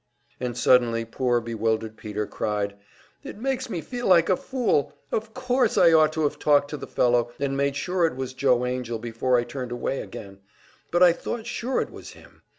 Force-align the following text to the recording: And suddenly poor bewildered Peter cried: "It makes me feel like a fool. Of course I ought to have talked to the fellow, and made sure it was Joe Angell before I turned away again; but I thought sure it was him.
And 0.39 0.57
suddenly 0.57 1.05
poor 1.05 1.39
bewildered 1.39 1.95
Peter 1.95 2.25
cried: 2.25 2.73
"It 3.23 3.37
makes 3.37 3.69
me 3.69 3.81
feel 3.81 4.07
like 4.07 4.29
a 4.29 4.35
fool. 4.35 4.97
Of 5.11 5.35
course 5.35 5.77
I 5.77 5.93
ought 5.93 6.11
to 6.13 6.23
have 6.23 6.39
talked 6.39 6.71
to 6.71 6.77
the 6.77 6.87
fellow, 6.87 7.31
and 7.39 7.55
made 7.55 7.75
sure 7.75 8.07
it 8.07 8.15
was 8.15 8.33
Joe 8.33 8.65
Angell 8.65 8.97
before 8.97 9.37
I 9.37 9.43
turned 9.43 9.71
away 9.71 10.01
again; 10.01 10.39
but 10.89 11.03
I 11.03 11.13
thought 11.13 11.45
sure 11.45 11.81
it 11.81 11.91
was 11.91 12.13
him. 12.13 12.41